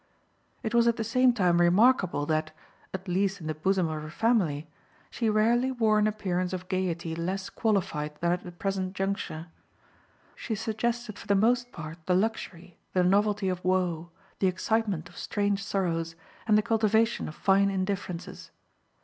It 0.63 0.73
was 0.73 0.87
at 0.87 0.95
the 0.95 1.03
same 1.03 1.31
time 1.31 1.61
remarkable 1.61 2.25
that 2.25 2.49
at 2.91 3.07
least 3.07 3.39
in 3.39 3.45
the 3.45 3.53
bosom 3.53 3.87
of 3.87 4.01
her 4.01 4.09
family 4.09 4.67
she 5.11 5.29
rarely 5.29 5.71
wore 5.71 5.99
an 5.99 6.07
appearance 6.07 6.53
of 6.53 6.67
gaiety 6.69 7.13
less 7.13 7.51
qualified 7.51 8.19
than 8.19 8.31
at 8.31 8.43
the 8.43 8.51
present 8.51 8.95
juncture; 8.95 9.49
she 10.35 10.55
suggested 10.55 11.19
for 11.19 11.27
the 11.27 11.35
most 11.35 11.71
part 11.71 12.03
the 12.07 12.15
luxury, 12.15 12.79
the 12.93 13.03
novelty 13.03 13.47
of 13.47 13.63
woe, 13.63 14.09
the 14.39 14.47
excitement 14.47 15.07
of 15.07 15.19
strange 15.19 15.63
sorrows 15.63 16.15
and 16.47 16.57
the 16.57 16.63
cultivation 16.63 17.27
of 17.27 17.35
fine 17.35 17.69
indifferences. 17.69 18.49